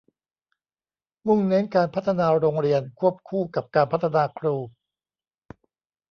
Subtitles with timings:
[1.27, 4.55] มุ่งเน้นการพัฒนาโรงเรียนควบคู่กับการพัฒนาครู